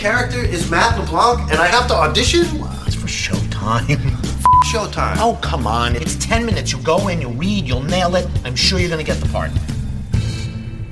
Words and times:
character 0.00 0.38
is 0.38 0.70
Matt 0.70 0.98
LeBlanc, 0.98 1.50
and 1.52 1.60
I 1.60 1.66
have 1.66 1.86
to 1.88 1.94
audition? 1.94 2.40
It's 2.86 2.94
for 2.96 3.06
showtime. 3.06 3.98
Showtime. 4.72 5.16
Oh, 5.18 5.38
come 5.42 5.66
on. 5.66 5.94
It's 5.96 6.16
10 6.16 6.46
minutes. 6.46 6.72
You 6.72 6.78
go 6.78 7.08
in, 7.08 7.20
you 7.20 7.28
read, 7.28 7.66
you'll 7.66 7.82
nail 7.82 8.14
it. 8.16 8.26
I'm 8.44 8.54
sure 8.54 8.78
you're 8.78 8.88
gonna 8.88 9.02
get 9.02 9.20
the 9.20 9.28
part. 9.28 9.50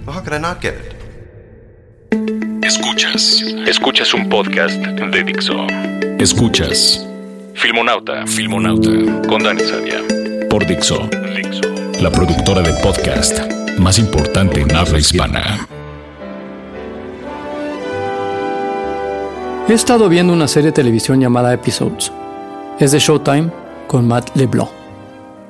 Well, 0.05 0.15
how 0.15 0.21
could 0.21 0.33
I 0.33 0.39
not 0.39 0.61
get 0.61 0.75
it? 0.75 0.95
Escuchas. 2.63 3.43
Escuchas 3.67 4.13
un 4.15 4.29
podcast 4.29 4.75
de 4.75 5.25
Dixo. 5.25 5.67
Escuchas. 6.19 7.07
Filmonauta. 7.55 8.27
Filmonauta. 8.27 8.91
Con 9.29 9.43
Dani 9.43 9.63
Sadia. 9.63 10.01
Por 10.51 10.67
Dixo. 10.67 11.09
Dixo. 11.35 11.63
La 12.03 12.11
productora 12.11 12.63
de 12.63 12.73
podcast 12.83 13.39
más 13.79 13.99
importante 13.99 14.61
en 14.61 14.75
habla 14.75 14.99
hispana. 14.99 15.69
He 19.69 19.75
estado 19.75 20.09
viendo 20.09 20.33
una 20.33 20.49
serie 20.49 20.69
de 20.69 20.73
televisión 20.73 21.21
llamada 21.21 21.53
Episodes. 21.53 22.11
Es 22.79 22.93
de 22.93 22.99
Showtime 22.99 23.51
con 23.87 24.09
Matt 24.09 24.35
LeBlanc. 24.35 24.71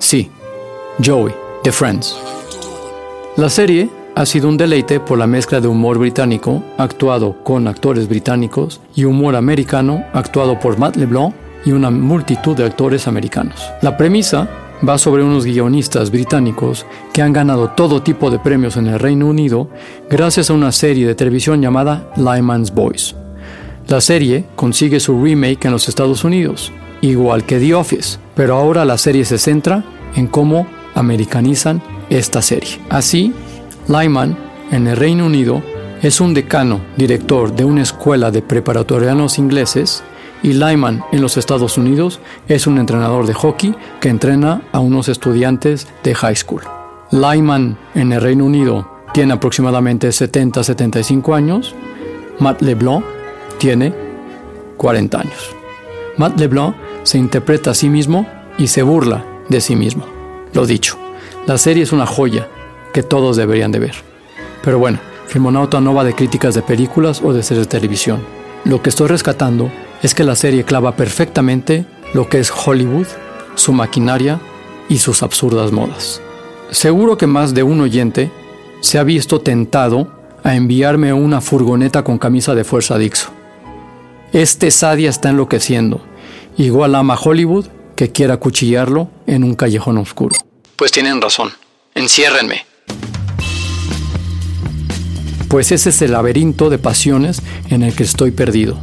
Sí, 0.01 0.29
Joey, 1.05 1.33
de 1.63 1.71
Friends. 1.71 2.17
La 3.37 3.49
serie 3.49 3.89
ha 4.17 4.27
sido 4.27 4.49
un 4.49 4.57
deleite 4.57 4.99
por 4.99 5.19
la 5.19 5.29
mezcla 5.29 5.61
de 5.61 5.69
humor 5.69 5.99
británico, 5.99 6.65
actuado 6.79 7.45
con 7.45 7.69
actores 7.69 8.09
británicos, 8.09 8.81
y 8.97 9.05
humor 9.05 9.37
americano, 9.37 10.05
actuado 10.13 10.59
por 10.59 10.79
Matt 10.79 10.97
LeBlanc 10.97 11.33
y 11.65 11.71
una 11.71 11.89
multitud 11.93 12.57
de 12.57 12.65
actores 12.65 13.07
americanos. 13.07 13.71
La 13.83 13.97
premisa 13.97 14.49
va 14.87 14.99
sobre 14.99 15.23
unos 15.23 15.45
guionistas 15.45 16.11
británicos 16.11 16.87
que 17.13 17.23
han 17.23 17.33
ganado 17.33 17.69
todo 17.69 18.03
tipo 18.03 18.33
de 18.33 18.41
premios 18.41 18.77
en 18.77 18.89
el 18.89 18.99
Reino 18.99 19.27
Unido 19.27 19.69
gracias 20.11 20.51
a 20.51 20.55
una 20.55 20.73
serie 20.73 21.07
de 21.07 21.15
televisión 21.15 21.63
llamada 21.63 22.11
Lyman's 22.17 22.75
Boys. 22.75 23.15
La 23.89 24.03
serie 24.03 24.45
consigue 24.55 25.01
su 25.01 25.19
remake 25.25 25.65
en 25.65 25.73
los 25.73 25.89
Estados 25.89 26.23
Unidos, 26.23 26.71
igual 27.01 27.47
que 27.47 27.59
The 27.59 27.75
Office, 27.75 28.19
pero 28.37 28.55
ahora 28.55 28.85
la 28.85 28.99
serie 28.99 29.25
se 29.25 29.39
centra 29.39 29.83
en 30.15 30.27
cómo 30.27 30.67
americanizan 30.95 31.83
esta 32.11 32.43
serie. 32.43 32.79
Así, 32.91 33.33
Lyman, 33.89 34.37
en 34.71 34.89
el 34.89 34.97
Reino 34.99 35.25
Unido, 35.25 35.63
es 36.03 36.21
un 36.21 36.35
decano, 36.35 36.83
director 36.99 37.57
de 37.57 37.65
una 37.65 37.81
escuela 37.81 38.31
de 38.31 38.43
preparatorianos 38.43 39.39
ingleses, 39.39 40.03
y 40.43 40.53
Lyman 40.53 41.03
en 41.11 41.23
los 41.23 41.39
Estados 41.39 41.79
Unidos 41.79 42.21
es 42.47 42.67
un 42.67 42.77
entrenador 42.77 43.27
de 43.27 43.33
hockey 43.33 43.75
que 44.03 44.11
entrena 44.11 44.61
a 44.71 44.81
unos 44.81 45.09
estudiantes 45.09 45.89
de 46.05 46.15
high 46.15 46.37
school. 46.37 46.61
Lyman 47.11 47.79
en 47.95 48.13
el 48.13 48.21
Reino 48.21 48.45
Unido 48.45 48.87
tiene 49.15 49.33
aproximadamente 49.33 50.09
70-75 50.09 51.35
años, 51.35 51.75
Matt 52.39 52.61
LeBlanc 52.61 53.18
tiene 53.59 53.93
40 54.77 55.21
años. 55.21 55.55
Matt 56.17 56.39
LeBlanc 56.39 56.75
se 57.03 57.19
interpreta 57.19 57.71
a 57.71 57.75
sí 57.75 57.89
mismo 57.89 58.27
y 58.59 58.69
se 58.69 58.83
burla 58.83 59.25
de 59.49 59.61
sí 59.61 59.77
mismo. 59.77 60.05
Lo 60.53 60.67
dicho, 60.67 60.99
la 61.47 61.59
serie 61.59 61.83
es 61.83 61.93
una 61.93 62.07
joya 62.07 62.49
que 62.93 63.03
todos 63.03 63.37
deberían 63.37 63.73
de 63.73 63.79
ver. 63.79 63.95
Pero 64.63 64.79
bueno, 64.79 64.99
Filmonauta 65.27 65.81
no 65.81 65.95
va 65.95 66.05
de 66.05 66.15
críticas 66.15 66.55
de 66.55 66.63
películas 66.63 67.21
o 67.23 67.33
de 67.33 67.43
series 67.43 67.67
de 67.67 67.71
televisión. 67.71 68.21
Lo 68.65 68.83
que 68.83 68.89
estoy 68.89 69.09
rescatando 69.09 69.71
es 70.03 70.15
que 70.15 70.25
la 70.25 70.35
serie 70.35 70.65
clava 70.65 70.97
perfectamente 70.97 71.87
lo 72.15 72.29
que 72.29 72.39
es 72.39 72.51
Hollywood, 72.51 73.07
su 73.55 73.73
maquinaria 73.73 74.41
y 74.89 74.99
sus 74.99 75.23
absurdas 75.23 75.73
modas. 75.73 76.21
Seguro 76.71 77.17
que 77.17 77.27
más 77.27 77.55
de 77.55 77.63
un 77.63 77.81
oyente 77.81 78.31
se 78.81 78.99
ha 78.99 79.05
visto 79.05 79.41
tentado 79.41 80.09
a 80.43 80.55
enviarme 80.55 81.13
una 81.13 81.41
furgoneta 81.41 82.05
con 82.05 82.19
camisa 82.19 82.55
de 82.55 82.65
fuerza 82.65 82.99
Dixo. 82.99 83.38
Este 84.39 84.71
Sadia 84.71 85.11
está 85.11 85.31
enloqueciendo. 85.31 86.01
Igual 86.57 86.95
ama 86.95 87.19
Hollywood 87.21 87.67
que 87.97 88.13
quiera 88.13 88.37
cuchillarlo 88.37 89.11
en 89.27 89.43
un 89.43 89.57
callejón 89.57 89.99
oscuro. 89.99 90.37
Pues 90.77 90.93
tienen 90.93 91.21
razón. 91.21 91.51
Enciérrenme. 91.97 92.65
Pues 95.49 95.73
ese 95.73 95.91
es 95.91 96.01
el 96.03 96.13
laberinto 96.13 96.71
de 96.71 96.79
pasiones 96.79 97.43
en 97.69 97.83
el 97.83 97.97
que 97.97 98.05
estoy 98.05 98.31
perdido. 98.31 98.79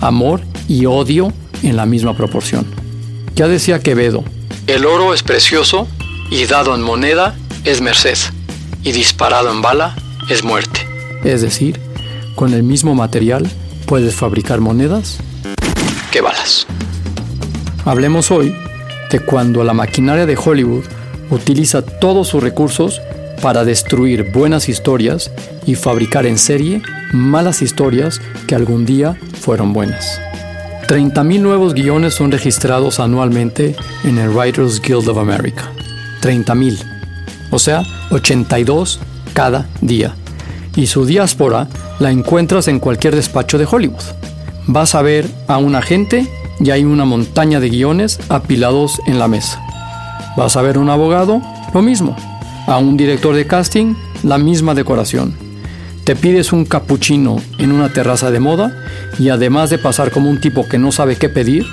Amor 0.00 0.40
y 0.66 0.86
odio 0.86 1.32
en 1.62 1.76
la 1.76 1.86
misma 1.86 2.16
proporción. 2.16 2.66
Ya 3.36 3.46
decía 3.46 3.78
Quevedo, 3.78 4.24
el 4.66 4.86
oro 4.86 5.14
es 5.14 5.22
precioso 5.22 5.86
y 6.32 6.46
dado 6.46 6.74
en 6.74 6.82
moneda 6.82 7.36
es 7.62 7.80
merced 7.80 8.18
y 8.82 8.90
disparado 8.90 9.52
en 9.52 9.62
bala 9.62 9.94
es 10.28 10.42
muerte. 10.42 10.80
Es 11.22 11.42
decir, 11.42 11.78
con 12.34 12.54
el 12.54 12.64
mismo 12.64 12.96
material 12.96 13.48
puedes 13.86 14.14
fabricar 14.14 14.60
monedas 14.60 15.18
que 16.10 16.20
balas. 16.20 16.66
Hablemos 17.84 18.30
hoy 18.30 18.54
de 19.10 19.20
cuando 19.20 19.62
la 19.64 19.72
maquinaria 19.72 20.26
de 20.26 20.36
Hollywood 20.36 20.84
utiliza 21.30 21.82
todos 21.82 22.28
sus 22.28 22.42
recursos 22.42 23.00
para 23.40 23.64
destruir 23.64 24.32
buenas 24.32 24.68
historias 24.68 25.30
y 25.66 25.74
fabricar 25.74 26.26
en 26.26 26.38
serie 26.38 26.82
malas 27.12 27.62
historias 27.62 28.20
que 28.46 28.54
algún 28.54 28.86
día 28.86 29.16
fueron 29.40 29.72
buenas. 29.72 30.20
30.000 30.88 31.40
nuevos 31.40 31.74
guiones 31.74 32.14
son 32.14 32.30
registrados 32.30 33.00
anualmente 33.00 33.74
en 34.04 34.18
el 34.18 34.30
Writers 34.30 34.80
Guild 34.80 35.08
of 35.08 35.18
America. 35.18 35.70
30.000. 36.22 36.78
O 37.50 37.58
sea, 37.58 37.82
82 38.10 39.00
cada 39.34 39.66
día. 39.80 40.14
Y 40.76 40.86
su 40.86 41.06
diáspora 41.06 41.68
la 41.98 42.10
encuentras 42.10 42.68
en 42.68 42.78
cualquier 42.78 43.16
despacho 43.16 43.58
de 43.58 43.66
Hollywood. 43.68 44.02
Vas 44.66 44.94
a 44.94 45.02
ver 45.02 45.26
a 45.48 45.58
un 45.58 45.74
agente 45.74 46.26
y 46.60 46.70
hay 46.70 46.84
una 46.84 47.04
montaña 47.04 47.60
de 47.60 47.70
guiones 47.70 48.20
apilados 48.28 49.00
en 49.06 49.18
la 49.18 49.26
mesa. 49.26 49.60
Vas 50.36 50.56
a 50.56 50.62
ver 50.62 50.76
a 50.76 50.80
un 50.80 50.90
abogado, 50.90 51.40
lo 51.72 51.82
mismo. 51.82 52.16
A 52.66 52.78
un 52.78 52.96
director 52.96 53.34
de 53.34 53.46
casting, 53.46 53.94
la 54.22 54.38
misma 54.38 54.74
decoración. 54.74 55.34
Te 56.04 56.14
pides 56.14 56.52
un 56.52 56.64
cappuccino 56.64 57.36
en 57.58 57.72
una 57.72 57.92
terraza 57.92 58.30
de 58.30 58.38
moda 58.38 58.76
y 59.18 59.30
además 59.30 59.70
de 59.70 59.78
pasar 59.78 60.10
como 60.10 60.30
un 60.30 60.40
tipo 60.40 60.68
que 60.68 60.78
no 60.78 60.92
sabe 60.92 61.16
qué 61.16 61.28
pedir, 61.28 61.66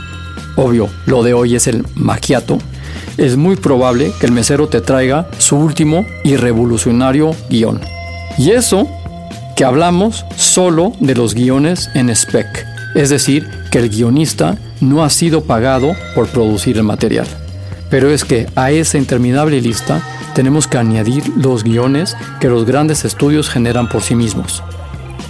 obvio, 0.55 0.89
lo 1.05 1.23
de 1.23 1.33
hoy 1.33 1.55
es 1.55 1.67
el 1.67 1.85
macchiato, 1.95 2.57
es 3.17 3.37
muy 3.37 3.55
probable 3.55 4.11
que 4.19 4.25
el 4.25 4.31
mesero 4.31 4.67
te 4.67 4.81
traiga 4.81 5.27
su 5.37 5.57
último 5.57 6.05
y 6.23 6.35
revolucionario 6.35 7.35
guion. 7.49 7.79
Y 8.37 8.51
eso 8.51 8.87
que 9.55 9.65
hablamos 9.65 10.25
solo 10.35 10.93
de 10.99 11.15
los 11.15 11.35
guiones 11.35 11.89
en 11.93 12.09
spec, 12.09 12.65
es 12.95 13.09
decir, 13.09 13.47
que 13.69 13.79
el 13.79 13.89
guionista 13.89 14.57
no 14.81 15.03
ha 15.03 15.09
sido 15.09 15.43
pagado 15.43 15.93
por 16.15 16.27
producir 16.27 16.77
el 16.77 16.83
material. 16.83 17.27
Pero 17.89 18.09
es 18.09 18.25
que 18.25 18.47
a 18.55 18.71
esa 18.71 18.97
interminable 18.97 19.61
lista 19.61 20.01
tenemos 20.33 20.67
que 20.67 20.79
añadir 20.79 21.23
los 21.37 21.63
guiones 21.63 22.17
que 22.39 22.49
los 22.49 22.65
grandes 22.65 23.05
estudios 23.05 23.49
generan 23.49 23.87
por 23.87 24.01
sí 24.01 24.15
mismos. 24.15 24.63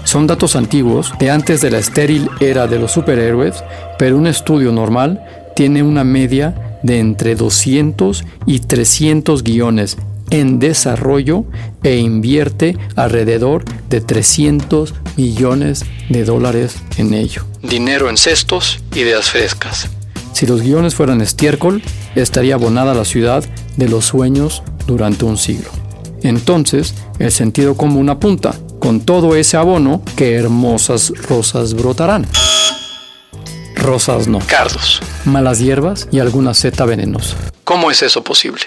Son 0.06 0.28
datos 0.28 0.56
antiguos 0.56 1.13
de 1.19 1.30
antes 1.30 1.62
de 1.62 1.72
la 1.72 1.80
estéril 1.80 2.30
era 2.39 2.68
de 2.68 2.80
los 2.80 2.92
superhéroes, 2.92 3.63
pero 3.98 4.18
un 4.18 4.28
estudio 4.28 4.72
normal 4.72 5.22
tiene 5.56 5.83
una 5.83 6.04
media 6.04 6.80
de 6.83 7.00
entre 7.00 7.36
200 7.36 8.24
y 8.45 8.60
300 8.60 9.44
guiones 9.44 9.98
en 10.33 10.57
desarrollo 10.57 11.45
e 11.83 11.97
invierte 11.97 12.75
alrededor 12.95 13.63
de 13.89 14.01
300 14.01 14.95
millones 15.15 15.85
de 16.09 16.25
dólares 16.25 16.75
en 16.97 17.13
ello. 17.13 17.45
Dinero 17.62 18.09
en 18.09 18.18
cestos, 18.18 18.80
ideas 18.95 19.30
frescas. 19.30 19.88
Si 20.33 20.47
los 20.47 20.63
guiones 20.63 20.95
fueran 20.95 21.21
estiércol, 21.21 21.83
estaría 22.15 22.56
abonada 22.56 22.95
la 22.95 23.06
ciudad 23.06 23.44
de 23.77 23.88
los 23.88 24.06
sueños 24.06 24.63
durante 24.88 25.24
un 25.24 25.38
siglo. 25.38 25.69
Entonces, 26.24 26.95
el 27.19 27.31
sentido 27.31 27.77
común 27.77 28.09
apunta, 28.09 28.56
con 28.80 29.01
todo 29.01 29.35
ese 29.35 29.57
abono, 29.57 30.01
que 30.15 30.33
hermosas 30.33 31.13
rosas 31.30 31.75
brotarán. 31.75 32.25
Rosas 33.75 34.27
no. 34.27 34.39
Cardos. 34.47 35.00
Malas 35.25 35.59
hierbas 35.59 36.07
y 36.12 36.19
alguna 36.19 36.56
seta 36.56 36.85
venenosa. 36.85 37.35
¿Cómo 37.63 37.91
es 37.91 38.01
eso 38.01 38.24
posible? 38.24 38.63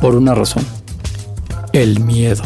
Por 0.00 0.14
una 0.14 0.34
razón. 0.34 0.64
El 1.72 2.00
miedo. 2.00 2.42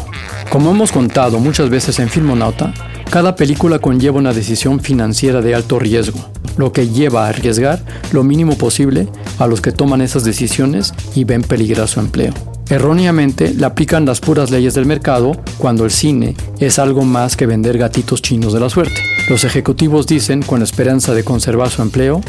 Como 0.49 0.71
hemos 0.71 0.91
contado 0.91 1.39
muchas 1.39 1.69
veces 1.69 1.99
en 1.99 2.09
Filmonauta, 2.09 2.73
cada 3.09 3.35
película 3.35 3.79
conlleva 3.79 4.19
una 4.19 4.33
decisión 4.33 4.79
financiera 4.79 5.41
de 5.41 5.53
alto 5.53 5.79
riesgo, 5.79 6.19
lo 6.57 6.71
que 6.71 6.87
lleva 6.87 7.25
a 7.25 7.29
arriesgar 7.29 7.83
lo 8.11 8.23
mínimo 8.23 8.57
posible 8.57 9.07
a 9.39 9.47
los 9.47 9.61
que 9.61 9.71
toman 9.71 10.01
esas 10.01 10.23
decisiones 10.23 10.93
y 11.15 11.23
ven 11.23 11.41
peligrar 11.41 11.87
su 11.87 11.99
empleo. 11.99 12.33
Erróneamente 12.69 13.53
le 13.53 13.65
aplican 13.65 14.05
las 14.05 14.21
puras 14.21 14.49
leyes 14.49 14.73
del 14.73 14.85
mercado 14.85 15.33
cuando 15.57 15.83
el 15.83 15.91
cine 15.91 16.35
es 16.59 16.79
algo 16.79 17.03
más 17.03 17.35
que 17.35 17.45
vender 17.45 17.77
gatitos 17.77 18.21
chinos 18.21 18.53
de 18.53 18.61
la 18.61 18.69
suerte. 18.69 19.10
Los 19.29 19.43
ejecutivos 19.43 20.07
dicen, 20.07 20.41
con 20.41 20.61
esperanza 20.61 21.13
de 21.13 21.23
conservar 21.23 21.69
su 21.69 21.81
empleo, 21.81 22.21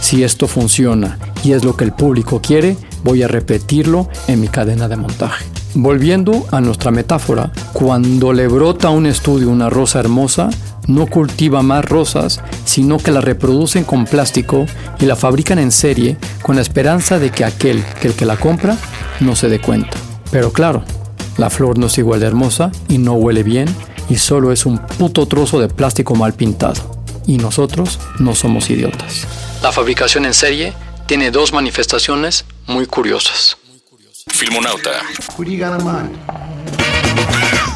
si 0.00 0.22
esto 0.22 0.46
funciona 0.46 1.18
y 1.42 1.52
es 1.52 1.64
lo 1.64 1.76
que 1.76 1.84
el 1.84 1.92
público 1.92 2.40
quiere, 2.40 2.76
voy 3.02 3.22
a 3.22 3.28
repetirlo 3.28 4.08
en 4.28 4.40
mi 4.40 4.48
cadena 4.48 4.88
de 4.88 4.96
montaje. 4.96 5.44
Volviendo 5.74 6.46
a 6.52 6.60
nuestra 6.60 6.90
metáfora, 6.90 7.50
cuando 7.72 8.32
le 8.32 8.46
brota 8.46 8.88
a 8.88 8.90
un 8.92 9.06
estudio 9.06 9.50
una 9.50 9.70
rosa 9.70 9.98
hermosa, 9.98 10.50
no 10.86 11.06
cultiva 11.06 11.62
más 11.62 11.84
rosas, 11.84 12.40
sino 12.64 12.98
que 12.98 13.10
la 13.10 13.20
reproducen 13.20 13.84
con 13.84 14.04
plástico 14.04 14.66
y 15.00 15.06
la 15.06 15.16
fabrican 15.16 15.58
en 15.58 15.72
serie 15.72 16.18
con 16.42 16.56
la 16.56 16.62
esperanza 16.62 17.18
de 17.18 17.30
que 17.30 17.44
aquel 17.44 17.82
que 18.00 18.08
el 18.08 18.14
que 18.14 18.26
la 18.26 18.36
compra 18.36 18.76
no 19.20 19.34
se 19.34 19.48
dé 19.48 19.60
cuenta. 19.60 19.96
Pero 20.30 20.52
claro, 20.52 20.84
la 21.38 21.50
flor 21.50 21.78
no 21.78 21.86
es 21.86 21.98
igual 21.98 22.20
de 22.20 22.26
hermosa 22.26 22.70
y 22.88 22.98
no 22.98 23.14
huele 23.14 23.42
bien 23.42 23.66
y 24.08 24.16
solo 24.16 24.52
es 24.52 24.66
un 24.66 24.78
puto 24.78 25.26
trozo 25.26 25.60
de 25.60 25.68
plástico 25.68 26.14
mal 26.14 26.34
pintado. 26.34 27.04
Y 27.26 27.38
nosotros 27.38 27.98
no 28.18 28.34
somos 28.34 28.68
idiotas. 28.70 29.26
La 29.62 29.72
fabricación 29.72 30.26
en 30.26 30.34
serie 30.34 30.74
tiene 31.06 31.30
dos 31.30 31.52
manifestaciones 31.52 32.44
muy 32.66 32.86
curiosas. 32.86 33.56
Filmonauta. 34.28 34.90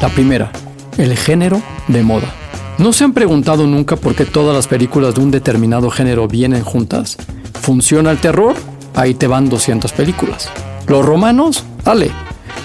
La 0.01 0.09
primera, 0.09 0.51
el 0.97 1.17
género 1.17 1.61
de 1.87 2.03
moda. 2.03 2.33
¿No 2.77 2.93
se 2.93 3.03
han 3.03 3.13
preguntado 3.13 3.67
nunca 3.67 3.97
por 3.97 4.15
qué 4.15 4.25
todas 4.25 4.55
las 4.55 4.67
películas 4.67 5.15
de 5.15 5.21
un 5.21 5.31
determinado 5.31 5.89
género 5.89 6.27
vienen 6.27 6.63
juntas? 6.63 7.17
¿Funciona 7.61 8.11
el 8.11 8.19
terror? 8.19 8.55
Ahí 8.95 9.13
te 9.13 9.27
van 9.27 9.49
200 9.49 9.91
películas. 9.91 10.49
Los 10.87 11.05
romanos, 11.05 11.63
dale. 11.83 12.11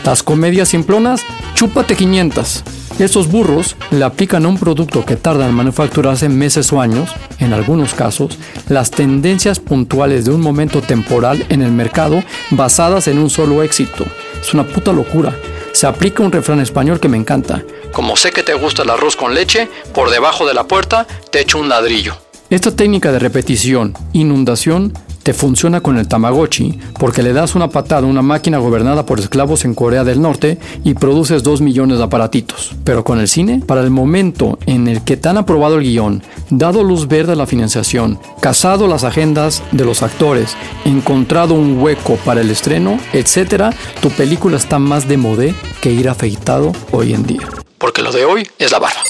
Las 0.04 0.22
comedias 0.22 0.68
simplonas, 0.68 1.22
chúpate 1.54 1.96
500. 1.96 2.64
Esos 2.98 3.28
burros 3.28 3.76
le 3.90 4.04
aplican 4.04 4.44
a 4.44 4.48
un 4.48 4.56
producto 4.56 5.04
que 5.04 5.16
tarda 5.16 5.48
en 5.48 5.54
manufacturarse 5.54 6.28
meses 6.28 6.72
o 6.72 6.80
años, 6.80 7.10
en 7.40 7.52
algunos 7.52 7.92
casos, 7.92 8.38
las 8.68 8.92
tendencias 8.92 9.58
puntuales 9.58 10.24
de 10.24 10.30
un 10.30 10.40
momento 10.40 10.80
temporal 10.80 11.44
en 11.48 11.62
el 11.62 11.72
mercado 11.72 12.22
basadas 12.50 13.08
en 13.08 13.18
un 13.18 13.30
solo 13.30 13.64
éxito. 13.64 14.04
Es 14.40 14.54
una 14.54 14.64
puta 14.64 14.92
locura. 14.92 15.36
Se 15.72 15.88
aplica 15.88 16.22
un 16.22 16.30
refrán 16.30 16.60
español 16.60 17.00
que 17.00 17.08
me 17.08 17.16
encanta. 17.16 17.64
Como 17.92 18.14
sé 18.14 18.30
que 18.30 18.44
te 18.44 18.54
gusta 18.54 18.82
el 18.82 18.90
arroz 18.90 19.16
con 19.16 19.34
leche, 19.34 19.68
por 19.92 20.10
debajo 20.10 20.46
de 20.46 20.54
la 20.54 20.68
puerta 20.68 21.04
te 21.32 21.40
echo 21.40 21.58
un 21.58 21.68
ladrillo. 21.68 22.16
Esta 22.50 22.70
técnica 22.70 23.10
de 23.10 23.18
repetición, 23.18 23.94
inundación, 24.12 24.92
te 25.24 25.32
funciona 25.32 25.80
con 25.80 25.96
el 25.96 26.06
Tamagotchi 26.06 26.78
porque 27.00 27.22
le 27.22 27.32
das 27.32 27.54
una 27.54 27.70
patada 27.70 28.06
a 28.06 28.10
una 28.10 28.22
máquina 28.22 28.58
gobernada 28.58 29.06
por 29.06 29.18
esclavos 29.18 29.64
en 29.64 29.74
Corea 29.74 30.04
del 30.04 30.20
Norte 30.20 30.58
y 30.84 30.94
produces 30.94 31.42
2 31.42 31.62
millones 31.62 31.98
de 31.98 32.04
aparatitos. 32.04 32.76
Pero 32.84 33.04
con 33.04 33.18
el 33.18 33.26
cine, 33.26 33.62
para 33.66 33.80
el 33.80 33.90
momento 33.90 34.58
en 34.66 34.86
el 34.86 35.02
que 35.02 35.16
te 35.16 35.30
han 35.30 35.38
aprobado 35.38 35.78
el 35.78 35.84
guion, 35.84 36.22
dado 36.50 36.84
luz 36.84 37.08
verde 37.08 37.32
a 37.32 37.36
la 37.36 37.46
financiación, 37.46 38.18
casado 38.40 38.86
las 38.86 39.02
agendas 39.02 39.62
de 39.72 39.86
los 39.86 40.02
actores, 40.02 40.56
encontrado 40.84 41.54
un 41.54 41.80
hueco 41.80 42.16
para 42.16 42.42
el 42.42 42.50
estreno, 42.50 43.00
etc., 43.14 43.74
tu 44.00 44.10
película 44.10 44.58
está 44.58 44.78
más 44.78 45.08
de 45.08 45.16
modé 45.16 45.54
que 45.80 45.90
ir 45.90 46.10
afeitado 46.10 46.72
hoy 46.92 47.14
en 47.14 47.24
día. 47.24 47.48
Porque 47.78 48.02
lo 48.02 48.12
de 48.12 48.26
hoy 48.26 48.46
es 48.58 48.72
la 48.72 48.78
barba. 48.78 49.00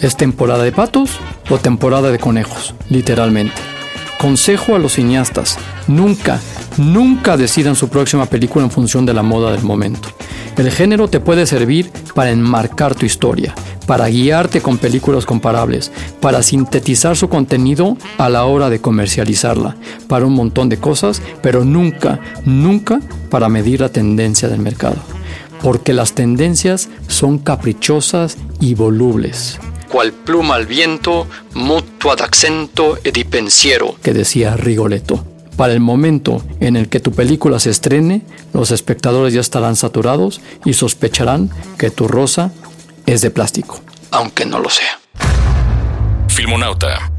¿Es 0.00 0.16
temporada 0.16 0.62
de 0.62 0.72
patos 0.72 1.18
o 1.50 1.58
temporada 1.58 2.10
de 2.10 2.18
conejos? 2.18 2.74
Literalmente. 2.88 3.69
Consejo 4.20 4.74
a 4.74 4.78
los 4.78 4.92
cineastas, 4.92 5.56
nunca, 5.88 6.38
nunca 6.76 7.38
decidan 7.38 7.74
su 7.74 7.88
próxima 7.88 8.26
película 8.26 8.66
en 8.66 8.70
función 8.70 9.06
de 9.06 9.14
la 9.14 9.22
moda 9.22 9.50
del 9.50 9.62
momento. 9.62 10.10
El 10.58 10.70
género 10.70 11.08
te 11.08 11.20
puede 11.20 11.46
servir 11.46 11.90
para 12.14 12.30
enmarcar 12.30 12.94
tu 12.94 13.06
historia, 13.06 13.54
para 13.86 14.08
guiarte 14.08 14.60
con 14.60 14.76
películas 14.76 15.24
comparables, 15.24 15.90
para 16.20 16.42
sintetizar 16.42 17.16
su 17.16 17.30
contenido 17.30 17.96
a 18.18 18.28
la 18.28 18.44
hora 18.44 18.68
de 18.68 18.82
comercializarla, 18.82 19.76
para 20.06 20.26
un 20.26 20.34
montón 20.34 20.68
de 20.68 20.76
cosas, 20.76 21.22
pero 21.40 21.64
nunca, 21.64 22.20
nunca 22.44 23.00
para 23.30 23.48
medir 23.48 23.80
la 23.80 23.88
tendencia 23.88 24.50
del 24.50 24.60
mercado. 24.60 24.96
Porque 25.62 25.94
las 25.94 26.12
tendencias 26.12 26.90
son 27.06 27.38
caprichosas 27.38 28.36
y 28.60 28.74
volubles 28.74 29.58
cual 29.90 30.12
pluma 30.12 30.54
al 30.54 30.66
viento, 30.66 31.26
mutuo 31.54 32.12
ad 32.12 32.20
accento 32.20 32.98
e 33.02 33.10
di 33.10 33.24
pensiero, 33.24 33.96
que 34.02 34.14
decía 34.14 34.56
Rigoletto. 34.56 35.26
Para 35.56 35.74
el 35.74 35.80
momento 35.80 36.42
en 36.60 36.76
el 36.76 36.88
que 36.88 37.00
tu 37.00 37.12
película 37.12 37.58
se 37.58 37.68
estrene, 37.68 38.22
los 38.54 38.70
espectadores 38.70 39.34
ya 39.34 39.40
estarán 39.40 39.76
saturados 39.76 40.40
y 40.64 40.72
sospecharán 40.72 41.50
que 41.76 41.90
tu 41.90 42.08
rosa 42.08 42.52
es 43.04 43.20
de 43.20 43.30
plástico, 43.30 43.80
aunque 44.10 44.46
no 44.46 44.60
lo 44.60 44.70
sea. 44.70 44.98
Filmonauta. 46.28 47.10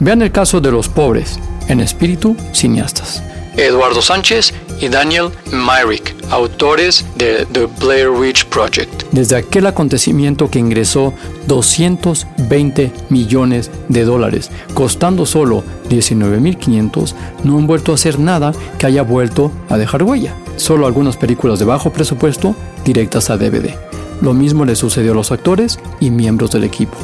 Vean 0.00 0.22
el 0.22 0.32
caso 0.32 0.60
de 0.60 0.72
los 0.72 0.88
pobres, 0.88 1.38
en 1.68 1.80
espíritu 1.80 2.36
cineastas. 2.52 3.22
Eduardo 3.56 4.02
Sánchez 4.02 4.52
y 4.80 4.88
Daniel 4.88 5.30
Myrick, 5.50 6.14
autores 6.30 7.04
de 7.16 7.46
The 7.52 7.66
Blair 7.80 8.10
Witch 8.10 8.44
Project. 8.46 9.04
Desde 9.12 9.36
aquel 9.36 9.66
acontecimiento 9.66 10.50
que 10.50 10.58
ingresó 10.58 11.14
220 11.46 12.92
millones 13.08 13.70
de 13.88 14.04
dólares, 14.04 14.50
costando 14.74 15.24
solo 15.24 15.64
19.500, 15.88 17.14
no 17.44 17.58
han 17.58 17.66
vuelto 17.66 17.92
a 17.92 17.94
hacer 17.94 18.18
nada 18.18 18.52
que 18.78 18.86
haya 18.86 19.02
vuelto 19.02 19.50
a 19.68 19.78
dejar 19.78 20.02
huella. 20.02 20.34
Solo 20.56 20.86
algunas 20.86 21.16
películas 21.16 21.58
de 21.58 21.64
bajo 21.64 21.90
presupuesto 21.90 22.54
directas 22.84 23.30
a 23.30 23.36
DVD. 23.36 23.74
Lo 24.20 24.34
mismo 24.34 24.64
le 24.64 24.76
sucedió 24.76 25.12
a 25.12 25.14
los 25.14 25.32
actores 25.32 25.78
y 26.00 26.10
miembros 26.10 26.50
del 26.50 26.64
equipo. 26.64 26.96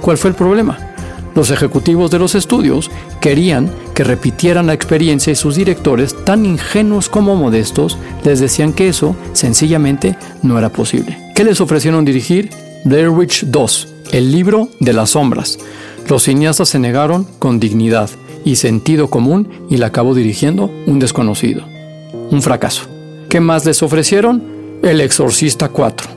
¿Cuál 0.00 0.18
fue 0.18 0.30
el 0.30 0.36
problema? 0.36 0.89
Los 1.34 1.50
ejecutivos 1.50 2.10
de 2.10 2.18
los 2.18 2.34
estudios 2.34 2.90
querían 3.20 3.70
que 3.94 4.04
repitieran 4.04 4.66
la 4.66 4.74
experiencia 4.74 5.32
y 5.32 5.36
sus 5.36 5.56
directores, 5.56 6.24
tan 6.24 6.44
ingenuos 6.44 7.08
como 7.08 7.36
modestos, 7.36 7.98
les 8.24 8.40
decían 8.40 8.72
que 8.72 8.88
eso 8.88 9.14
sencillamente 9.32 10.16
no 10.42 10.58
era 10.58 10.70
posible. 10.70 11.18
¿Qué 11.34 11.44
les 11.44 11.60
ofrecieron 11.60 12.04
dirigir? 12.04 12.50
Blair 12.84 13.10
Witch 13.10 13.44
2, 13.44 13.88
el 14.12 14.32
libro 14.32 14.68
de 14.80 14.92
las 14.92 15.10
sombras. 15.10 15.58
Los 16.08 16.24
cineastas 16.24 16.70
se 16.70 16.78
negaron 16.78 17.24
con 17.38 17.60
dignidad 17.60 18.10
y 18.44 18.56
sentido 18.56 19.08
común 19.10 19.66
y 19.68 19.76
la 19.76 19.86
acabó 19.86 20.14
dirigiendo 20.14 20.70
un 20.86 20.98
desconocido. 20.98 21.62
Un 22.30 22.42
fracaso. 22.42 22.88
¿Qué 23.28 23.40
más 23.40 23.64
les 23.64 23.82
ofrecieron? 23.82 24.42
El 24.82 25.00
Exorcista 25.00 25.68
4. 25.68 26.10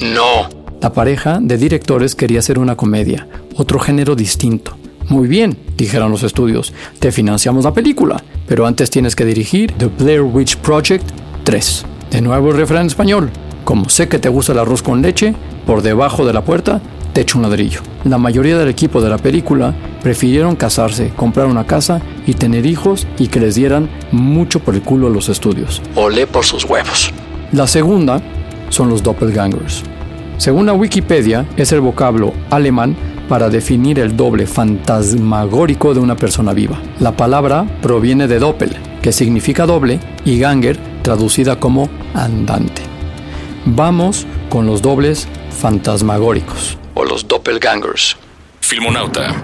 No. 0.00 0.63
La 0.84 0.92
pareja 0.92 1.38
de 1.40 1.56
directores 1.56 2.14
quería 2.14 2.40
hacer 2.40 2.58
una 2.58 2.76
comedia, 2.76 3.26
otro 3.56 3.78
género 3.78 4.14
distinto. 4.14 4.76
Muy 5.08 5.28
bien, 5.28 5.56
dijeron 5.78 6.10
los 6.10 6.22
estudios, 6.24 6.74
te 6.98 7.10
financiamos 7.10 7.64
la 7.64 7.72
película, 7.72 8.22
pero 8.46 8.66
antes 8.66 8.90
tienes 8.90 9.16
que 9.16 9.24
dirigir 9.24 9.72
The 9.78 9.86
Blair 9.86 10.20
Witch 10.20 10.58
Project 10.58 11.08
3. 11.44 11.86
De 12.10 12.20
nuevo 12.20 12.50
el 12.50 12.58
refrán 12.58 12.86
español, 12.86 13.30
como 13.64 13.88
sé 13.88 14.08
que 14.08 14.18
te 14.18 14.28
gusta 14.28 14.52
el 14.52 14.58
arroz 14.58 14.82
con 14.82 15.00
leche, 15.00 15.34
por 15.66 15.80
debajo 15.80 16.26
de 16.26 16.34
la 16.34 16.44
puerta 16.44 16.82
te 17.14 17.22
echo 17.22 17.38
un 17.38 17.44
ladrillo. 17.44 17.80
La 18.04 18.18
mayoría 18.18 18.58
del 18.58 18.68
equipo 18.68 19.00
de 19.00 19.08
la 19.08 19.16
película 19.16 19.74
prefirieron 20.02 20.54
casarse, 20.54 21.14
comprar 21.16 21.46
una 21.46 21.66
casa 21.66 22.02
y 22.26 22.34
tener 22.34 22.66
hijos 22.66 23.06
y 23.18 23.28
que 23.28 23.40
les 23.40 23.54
dieran 23.54 23.88
mucho 24.12 24.60
por 24.60 24.74
el 24.74 24.82
culo 24.82 25.06
a 25.06 25.10
los 25.10 25.30
estudios. 25.30 25.80
Olé 25.94 26.26
por 26.26 26.44
sus 26.44 26.66
huevos. 26.66 27.10
La 27.52 27.66
segunda 27.66 28.20
son 28.68 28.90
los 28.90 29.02
doppelgangers. 29.02 29.82
Según 30.36 30.66
la 30.66 30.72
Wikipedia, 30.72 31.46
es 31.56 31.72
el 31.72 31.80
vocablo 31.80 32.32
alemán 32.50 32.96
para 33.28 33.48
definir 33.48 33.98
el 34.00 34.16
doble 34.16 34.46
fantasmagórico 34.46 35.94
de 35.94 36.00
una 36.00 36.16
persona 36.16 36.52
viva. 36.52 36.78
La 36.98 37.16
palabra 37.16 37.64
proviene 37.80 38.26
de 38.26 38.38
doppel, 38.38 38.76
que 39.00 39.12
significa 39.12 39.64
doble, 39.64 40.00
y 40.24 40.38
ganger, 40.38 40.78
traducida 41.02 41.60
como 41.60 41.88
andante. 42.14 42.82
Vamos 43.64 44.26
con 44.50 44.66
los 44.66 44.82
dobles 44.82 45.28
fantasmagóricos, 45.50 46.76
o 46.94 47.04
los 47.04 47.26
doppelgangers. 47.26 48.16
Filmonauta. 48.60 49.34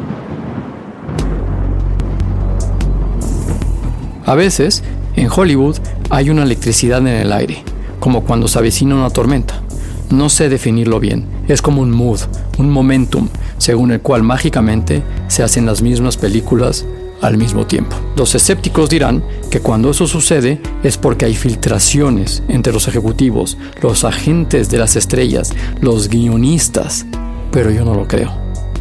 A 4.26 4.34
veces, 4.34 4.82
en 5.16 5.28
Hollywood 5.30 5.76
hay 6.10 6.30
una 6.30 6.42
electricidad 6.42 6.98
en 6.98 7.08
el 7.08 7.32
aire, 7.32 7.62
como 8.00 8.24
cuando 8.24 8.48
se 8.48 8.58
avecina 8.58 8.94
una 8.94 9.10
tormenta. 9.10 9.62
No 10.10 10.28
sé 10.28 10.48
definirlo 10.48 10.98
bien. 10.98 11.24
Es 11.46 11.62
como 11.62 11.82
un 11.82 11.92
mood, 11.92 12.20
un 12.58 12.68
momentum, 12.68 13.28
según 13.58 13.92
el 13.92 14.00
cual 14.00 14.24
mágicamente 14.24 15.02
se 15.28 15.44
hacen 15.44 15.66
las 15.66 15.82
mismas 15.82 16.16
películas 16.16 16.84
al 17.20 17.36
mismo 17.36 17.66
tiempo. 17.66 17.94
Los 18.16 18.34
escépticos 18.34 18.90
dirán 18.90 19.22
que 19.50 19.60
cuando 19.60 19.90
eso 19.90 20.08
sucede 20.08 20.60
es 20.82 20.96
porque 20.96 21.26
hay 21.26 21.34
filtraciones 21.34 22.42
entre 22.48 22.72
los 22.72 22.88
ejecutivos, 22.88 23.56
los 23.82 24.04
agentes 24.04 24.68
de 24.68 24.78
las 24.78 24.96
estrellas, 24.96 25.52
los 25.80 26.08
guionistas, 26.08 27.06
pero 27.52 27.70
yo 27.70 27.84
no 27.84 27.94
lo 27.94 28.08
creo. 28.08 28.32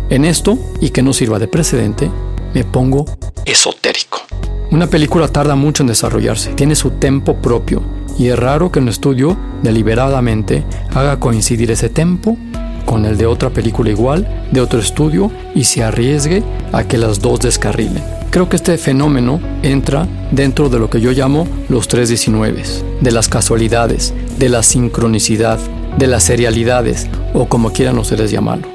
En 0.10 0.26
esto, 0.26 0.58
y 0.82 0.90
que 0.90 1.04
no 1.04 1.14
sirva 1.14 1.38
de 1.38 1.48
precedente, 1.48 2.10
me 2.56 2.64
pongo 2.64 3.06
esotérico. 3.51 4.22
Una 4.72 4.88
película 4.88 5.27
tarda 5.27 5.56
mucho 5.56 5.84
en 5.84 5.88
desarrollarse, 5.88 6.53
tiene 6.53 6.75
su 6.75 6.91
tempo 6.91 7.38
propio, 7.38 7.82
y 8.18 8.27
es 8.27 8.38
raro 8.38 8.72
que 8.72 8.79
un 8.79 8.89
estudio 8.89 9.38
deliberadamente 9.63 10.63
haga 10.94 11.20
coincidir 11.20 11.72
ese 11.72 11.89
tempo 11.89 12.38
con 12.86 13.06
el 13.06 13.18
de 13.18 13.25
otra 13.25 13.50
película 13.50 13.89
igual, 13.89 14.48
de 14.51 14.62
otro 14.62 14.79
estudio, 14.79 15.32
y 15.56 15.63
se 15.63 15.84
arriesgue 15.84 16.44
a 16.72 16.84
que 16.84 16.98
las 16.98 17.20
dos 17.20 17.39
descarrilen. 17.39 18.03
Creo 18.32 18.50
que 18.50 18.56
este 18.56 18.77
fenómeno 18.77 19.39
entra 19.63 20.08
dentro 20.32 20.70
de 20.70 20.79
lo 20.79 20.89
que 20.89 21.01
yo 21.01 21.12
llamo 21.12 21.48
los 21.68 21.88
319, 21.88 22.63
de 23.01 23.12
las 23.12 23.27
casualidades, 23.27 24.13
de 24.38 24.50
la 24.50 24.63
sincronicidad, 24.63 25.60
de 25.98 26.08
las 26.08 26.24
serialidades, 26.24 27.08
o 27.34 27.48
como 27.48 27.74
quieran 27.74 27.98
ustedes 27.98 28.32
llamarlo. 28.32 28.68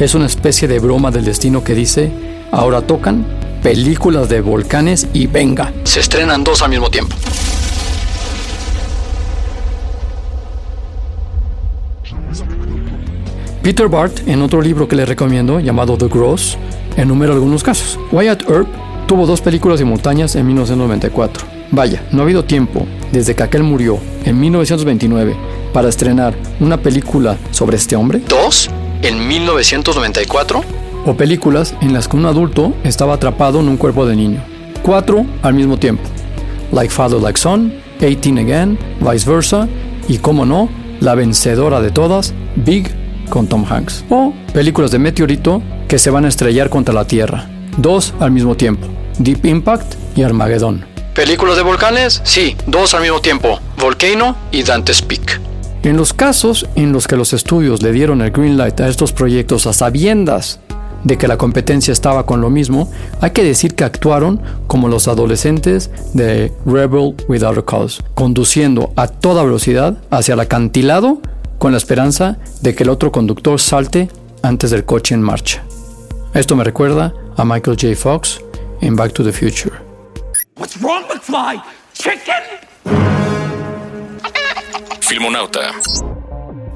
Es 0.00 0.14
una 0.14 0.26
especie 0.26 0.66
de 0.66 0.78
broma 0.78 1.10
del 1.10 1.24
destino 1.24 1.62
que 1.62 1.74
dice, 1.74 2.10
ahora 2.50 2.82
tocan 2.82 3.24
películas 3.62 4.28
de 4.28 4.40
volcanes 4.40 5.06
y 5.12 5.26
venga, 5.26 5.72
se 5.84 6.00
estrenan 6.00 6.44
dos 6.44 6.62
al 6.62 6.70
mismo 6.70 6.90
tiempo. 6.90 7.16
Peter 13.62 13.88
Bart, 13.88 14.26
en 14.26 14.40
otro 14.40 14.62
libro 14.62 14.88
que 14.88 14.96
le 14.96 15.04
recomiendo, 15.04 15.60
llamado 15.60 15.98
The 15.98 16.08
Gross, 16.08 16.56
enumera 16.96 17.34
algunos 17.34 17.62
casos. 17.62 17.98
Wyatt 18.10 18.48
Earp 18.48 18.66
tuvo 19.06 19.26
dos 19.26 19.42
películas 19.42 19.78
simultáneas 19.78 20.34
en 20.36 20.46
1994. 20.46 21.46
Vaya, 21.70 22.02
no 22.10 22.20
ha 22.20 22.24
habido 22.24 22.44
tiempo, 22.44 22.86
desde 23.12 23.34
que 23.36 23.42
aquel 23.42 23.62
murió 23.62 23.98
en 24.24 24.40
1929, 24.40 25.36
para 25.72 25.88
estrenar 25.88 26.34
una 26.58 26.78
película 26.78 27.36
sobre 27.50 27.76
este 27.76 27.96
hombre. 27.96 28.22
¿Dos? 28.26 28.70
¿En 29.02 29.28
1994? 29.28 30.64
O 31.06 31.14
películas 31.14 31.74
en 31.80 31.94
las 31.94 32.08
que 32.08 32.16
un 32.16 32.26
adulto 32.26 32.74
estaba 32.84 33.14
atrapado 33.14 33.60
en 33.60 33.68
un 33.68 33.76
cuerpo 33.78 34.04
de 34.06 34.16
niño. 34.16 34.42
Cuatro 34.82 35.24
al 35.42 35.54
mismo 35.54 35.78
tiempo. 35.78 36.02
Like 36.72 36.92
Father 36.92 37.20
Like 37.20 37.38
Son, 37.38 37.72
18 38.00 38.38
Again, 38.38 38.78
Vice 39.00 39.28
Versa 39.28 39.66
y, 40.08 40.18
como 40.18 40.44
no, 40.44 40.68
la 41.00 41.14
vencedora 41.14 41.80
de 41.80 41.90
todas, 41.90 42.34
Big 42.56 42.90
con 43.30 43.46
Tom 43.46 43.64
Hanks. 43.68 44.04
O 44.10 44.34
películas 44.52 44.90
de 44.90 44.98
meteorito 44.98 45.62
que 45.88 45.98
se 45.98 46.10
van 46.10 46.26
a 46.26 46.28
estrellar 46.28 46.68
contra 46.68 46.94
la 46.94 47.06
Tierra. 47.06 47.48
Dos 47.78 48.12
al 48.20 48.30
mismo 48.30 48.56
tiempo. 48.56 48.86
Deep 49.18 49.46
Impact 49.46 49.94
y 50.16 50.22
Armageddon. 50.22 50.84
¿Películas 51.14 51.56
de 51.56 51.62
volcanes? 51.62 52.20
Sí, 52.24 52.56
dos 52.66 52.94
al 52.94 53.02
mismo 53.02 53.20
tiempo. 53.20 53.58
Volcano 53.78 54.36
y 54.52 54.62
Dante's 54.62 55.00
Peak. 55.02 55.40
En 55.82 55.96
los 55.96 56.12
casos 56.12 56.68
en 56.74 56.92
los 56.92 57.06
que 57.06 57.16
los 57.16 57.32
estudios 57.32 57.82
le 57.82 57.92
dieron 57.92 58.20
el 58.20 58.30
green 58.30 58.58
light 58.58 58.78
a 58.80 58.88
estos 58.88 59.12
proyectos 59.12 59.66
a 59.66 59.72
sabiendas 59.72 60.60
de 61.04 61.18
que 61.18 61.28
la 61.28 61.38
competencia 61.38 61.92
estaba 61.92 62.26
con 62.26 62.40
lo 62.40 62.50
mismo, 62.50 62.90
hay 63.20 63.30
que 63.30 63.44
decir 63.44 63.74
que 63.74 63.84
actuaron 63.84 64.40
como 64.66 64.88
los 64.88 65.08
adolescentes 65.08 65.90
de 66.14 66.52
Rebel 66.66 67.14
Without 67.28 67.58
a 67.58 67.62
Cause, 67.62 68.02
conduciendo 68.14 68.92
a 68.96 69.08
toda 69.08 69.42
velocidad 69.42 69.98
hacia 70.10 70.34
el 70.34 70.40
acantilado 70.40 71.20
con 71.58 71.72
la 71.72 71.78
esperanza 71.78 72.38
de 72.62 72.74
que 72.74 72.84
el 72.84 72.90
otro 72.90 73.12
conductor 73.12 73.60
salte 73.60 74.08
antes 74.42 74.70
del 74.70 74.84
coche 74.84 75.14
en 75.14 75.22
marcha. 75.22 75.62
Esto 76.34 76.56
me 76.56 76.64
recuerda 76.64 77.12
a 77.36 77.44
Michael 77.44 77.76
J. 77.80 77.94
Fox 77.96 78.40
en 78.80 78.96
Back 78.96 79.12
to 79.12 79.24
the 79.24 79.32
Future. 79.32 79.74
What's 80.56 80.80
wrong, 80.80 81.02
McFly? 81.08 81.60
Chicken? 81.94 82.60
Filmonauta. 85.00 85.72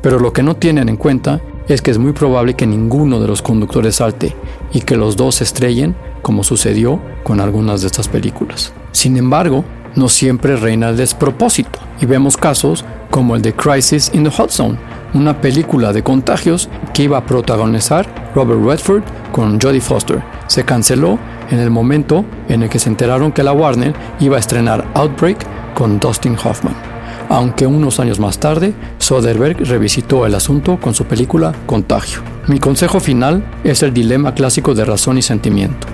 Pero 0.02 0.18
lo 0.18 0.32
que 0.32 0.42
no 0.42 0.56
tienen 0.56 0.88
en 0.88 0.96
cuenta 0.96 1.40
es 1.68 1.82
que 1.82 1.90
es 1.90 1.98
muy 1.98 2.12
probable 2.12 2.54
que 2.54 2.66
ninguno 2.66 3.20
de 3.20 3.28
los 3.28 3.42
conductores 3.42 3.96
salte 3.96 4.36
y 4.72 4.80
que 4.80 4.96
los 4.96 5.16
dos 5.16 5.36
se 5.36 5.44
estrellen 5.44 5.94
como 6.22 6.44
sucedió 6.44 7.00
con 7.22 7.40
algunas 7.40 7.80
de 7.80 7.86
estas 7.86 8.08
películas. 8.08 8.72
Sin 8.92 9.16
embargo, 9.16 9.64
no 9.94 10.08
siempre 10.08 10.56
reina 10.56 10.88
el 10.88 10.96
despropósito 10.96 11.78
y 12.00 12.06
vemos 12.06 12.36
casos 12.36 12.84
como 13.10 13.36
el 13.36 13.42
de 13.42 13.54
Crisis 13.54 14.10
in 14.12 14.24
the 14.24 14.30
Hot 14.30 14.50
Zone, 14.50 14.76
una 15.14 15.40
película 15.40 15.92
de 15.92 16.02
contagios 16.02 16.68
que 16.92 17.04
iba 17.04 17.18
a 17.18 17.26
protagonizar 17.26 18.32
Robert 18.34 18.60
Redford 18.64 19.02
con 19.32 19.60
Jodie 19.60 19.80
Foster. 19.80 20.22
Se 20.48 20.64
canceló 20.64 21.18
en 21.50 21.58
el 21.60 21.70
momento 21.70 22.24
en 22.48 22.62
el 22.62 22.68
que 22.68 22.78
se 22.78 22.88
enteraron 22.88 23.32
que 23.32 23.42
la 23.42 23.52
Warner 23.52 23.94
iba 24.18 24.36
a 24.36 24.40
estrenar 24.40 24.86
Outbreak 24.94 25.74
con 25.74 26.00
Dustin 26.00 26.36
Hoffman. 26.42 26.93
Aunque 27.28 27.66
unos 27.66 28.00
años 28.00 28.18
más 28.18 28.38
tarde, 28.38 28.74
Soderbergh 28.98 29.66
revisitó 29.66 30.26
el 30.26 30.34
asunto 30.34 30.78
con 30.80 30.94
su 30.94 31.04
película 31.04 31.52
Contagio. 31.66 32.22
Mi 32.46 32.58
consejo 32.58 33.00
final 33.00 33.44
es 33.64 33.82
el 33.82 33.94
dilema 33.94 34.34
clásico 34.34 34.74
de 34.74 34.84
razón 34.84 35.18
y 35.18 35.22
sentimiento. 35.22 35.86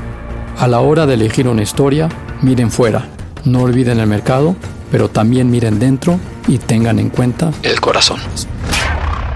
A 0.59 0.69
la 0.69 0.81
hora 0.81 1.07
de 1.07 1.15
elegir 1.15 1.49
una 1.49 1.63
historia, 1.63 2.09
miren 2.43 2.71
fuera, 2.71 3.09
no 3.45 3.63
olviden 3.63 4.01
el 4.01 4.07
mercado, 4.07 4.57
pero 4.91 5.09
también 5.09 5.51
miren 5.51 5.79
dentro 5.79 6.19
y 6.49 6.59
tengan 6.59 6.99
en 6.99 7.11
cuenta 7.11 7.53
el 7.63 7.81
corazón. 7.81 8.21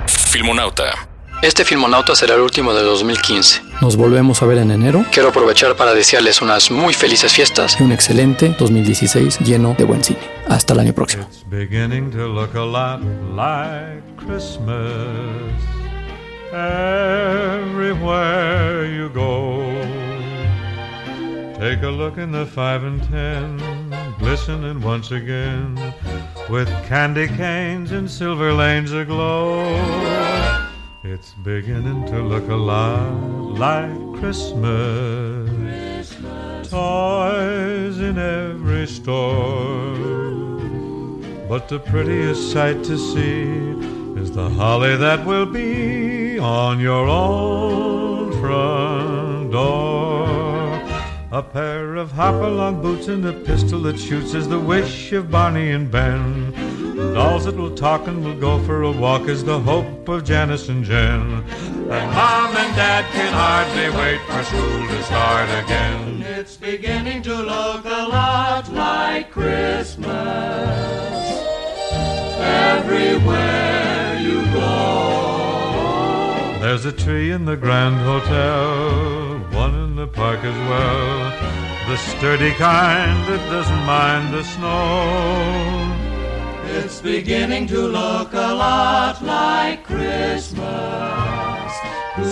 Filmonauta. 0.07 0.85
Este 1.43 1.65
Filmonauta 1.65 2.15
será 2.15 2.35
el 2.35 2.41
último 2.41 2.75
de 2.75 2.83
2015. 2.83 3.63
Nos 3.81 3.97
volvemos 3.97 4.43
a 4.43 4.47
ver 4.47 4.59
en 4.59 4.71
enero. 4.71 5.05
Quiero 5.13 5.29
aprovechar 5.29 5.77
para 5.77 5.95
desearles 5.95 6.41
unas 6.41 6.71
muy 6.71 6.95
felices 6.95 7.33
fiestas 7.33 7.79
y 7.81 7.83
un 7.83 7.93
excelente 7.93 8.55
2016 8.59 9.41
lleno 9.41 9.75
de 9.77 9.85
buen 9.85 10.03
cine. 10.03 10.21
Hasta 10.49 10.75
el 10.75 10.81
año 10.81 10.93
próximo. 10.93 11.27
Take 21.65 21.83
a 21.83 21.91
look 21.91 22.19
in 22.19 22.31
the 22.31 22.45
five 22.45 22.85
and 22.85 23.01
ten, 23.09 23.57
glistening 24.19 24.83
once 24.83 25.13
again, 25.13 25.79
with 26.51 26.69
candy 26.87 27.27
canes 27.27 27.91
and 27.91 28.11
silver 28.11 28.53
lanes 28.53 28.93
aglow. 28.93 29.65
It's 31.05 31.33
beginning 31.43 32.05
to 32.07 32.23
look 32.23 32.51
a 32.51 32.55
lot 32.55 33.44
like 33.59 34.21
Christmas. 34.21 35.49
Christmas. 35.49 36.71
Toys 36.71 37.99
in 38.01 38.19
every 38.19 38.87
store. 38.87 39.95
But 41.49 41.69
the 41.69 41.79
prettiest 41.79 42.53
sight 42.53 42.83
to 42.85 42.99
see 42.99 44.21
is 44.21 44.33
the 44.33 44.49
holly 44.51 44.97
that 44.97 45.25
will 45.25 45.47
be 45.47 46.39
on 46.39 46.81
your 46.81 47.07
own 47.09 48.33
front 48.41 49.53
door. 49.53 50.25
A 51.31 51.43
pair 51.43 51.97
of 51.97 52.13
hopalong 52.13 52.81
boots 52.81 53.09
and 53.09 53.25
a 53.27 53.33
pistol 53.33 53.83
that 53.83 53.99
shoots 53.99 54.35
is 54.35 54.49
the 54.49 54.59
wish 54.59 55.13
of 55.13 55.31
Barney 55.31 55.71
and 55.71 55.91
Ben. 55.91 56.74
Dolls 56.95 57.47
that 57.47 57.57
will 57.57 57.75
talk 57.75 58.07
and 58.07 58.25
will 58.25 58.39
go 58.39 58.63
for 58.65 58.83
a 58.83 58.93
walk 58.93 59.29
is 59.29 59.45
the 59.45 59.59
hope 59.59 60.09
of 60.09 60.25
Janice 60.25 60.69
and 60.69 60.85
Jen. 60.85 61.21
And 61.21 61.89
Mom 61.89 62.57
and 62.57 62.77
Dad 62.77 63.05
can 63.13 63.33
hardly 63.33 63.91
wait 63.99 64.21
for 64.29 64.45
school 64.45 64.89
to 64.89 65.03
start 65.03 65.49
again. 65.65 66.23
It's 66.23 66.57
beginning 66.57 67.23
to 67.23 67.35
look 67.35 67.85
a 67.85 68.09
lot 68.09 68.73
like 68.73 69.31
Christmas 69.31 70.07
everywhere 72.39 74.19
you 74.21 74.43
go. 74.53 76.59
There's 76.61 76.85
a 76.85 76.93
tree 76.93 77.33
in 77.33 77.45
the 77.45 77.57
Grand 77.57 77.97
Hotel 77.97 79.35
one 79.55 79.75
in 79.75 79.97
the 79.97 80.07
park 80.07 80.41
as 80.41 80.69
well. 80.69 81.31
The 81.89 81.97
sturdy 81.97 82.53
kind 82.53 83.27
that 83.29 83.51
doesn't 83.51 83.85
mind 83.85 84.35
the 84.35 84.43
snow. 84.43 85.94
It's 86.77 87.01
beginning 87.01 87.69
to 87.69 87.81
look 87.87 88.33
a 88.33 88.53
lot 88.53 89.23
like 89.23 89.85
Christmas. 89.85 91.73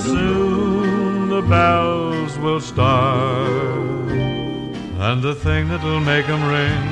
Soon 0.02 1.28
the 1.28 1.42
bells 1.42 2.36
will 2.38 2.60
start, 2.60 4.10
and 4.10 5.22
the 5.22 5.36
thing 5.36 5.68
that'll 5.68 6.00
make 6.00 6.26
them 6.26 6.42
ring 6.44 6.88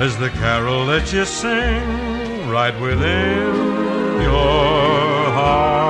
is 0.00 0.16
the 0.16 0.30
carol 0.30 0.86
that 0.86 1.12
you 1.12 1.26
sing 1.26 2.48
right 2.48 2.74
within 2.80 4.22
your 4.22 5.30
heart. 5.36 5.89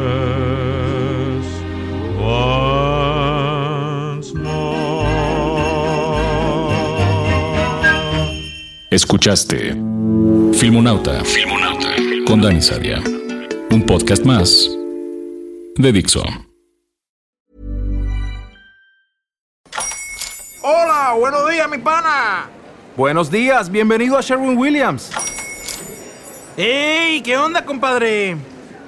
Escuchaste 8.91 9.73
Filmonauta. 10.53 11.23
Filmonauta. 11.23 11.95
Con 12.27 12.41
Dani 12.41 12.61
Sadia. 12.61 13.01
Un 13.69 13.85
podcast 13.85 14.25
más 14.25 14.69
de 15.77 15.93
Dixo. 15.93 16.21
Hola, 20.61 21.15
buenos 21.17 21.49
días, 21.49 21.69
mi 21.69 21.77
pana. 21.77 22.49
Buenos 22.97 23.31
días, 23.31 23.71
bienvenido 23.71 24.17
a 24.17 24.21
Sherwin 24.21 24.57
Williams. 24.57 25.09
¡Ey! 26.57 27.21
¿Qué 27.21 27.37
onda, 27.37 27.63
compadre? 27.63 28.35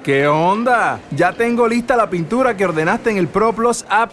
¿Qué 0.02 0.26
onda? 0.26 1.00
Ya 1.12 1.32
tengo 1.32 1.66
lista 1.66 1.96
la 1.96 2.10
pintura 2.10 2.54
que 2.54 2.66
ordenaste 2.66 3.08
en 3.08 3.16
el 3.16 3.26
ProPlus 3.26 3.86
app. 3.88 4.12